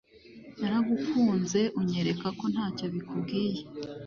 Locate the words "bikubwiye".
2.93-3.61